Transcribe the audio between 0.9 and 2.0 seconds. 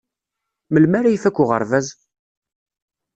ara ifak uɣerbaz?